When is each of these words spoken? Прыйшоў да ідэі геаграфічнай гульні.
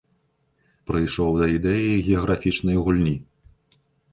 Прыйшоў 0.91 1.31
да 1.41 1.45
ідэі 1.57 1.91
геаграфічнай 2.09 2.77
гульні. 2.89 3.15